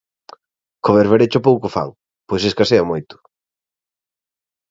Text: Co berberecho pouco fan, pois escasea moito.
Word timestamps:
Co 0.83 0.89
berberecho 0.97 1.45
pouco 1.47 1.67
fan, 1.75 1.89
pois 2.27 2.43
escasea 2.49 2.89
moito. 2.91 3.15